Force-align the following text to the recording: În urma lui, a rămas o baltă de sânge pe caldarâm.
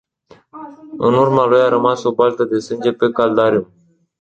În 0.97 1.13
urma 1.13 1.45
lui, 1.45 1.61
a 1.61 1.69
rămas 1.69 2.03
o 2.03 2.13
baltă 2.13 2.43
de 2.43 2.59
sânge 2.59 2.93
pe 2.93 3.09
caldarâm. 3.11 3.71